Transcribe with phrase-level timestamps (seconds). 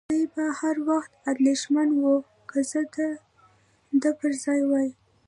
[0.03, 2.03] خو دی به هر وخت اندېښمن و،
[2.49, 2.97] که زه د
[4.01, 4.89] ده پر ځای وای.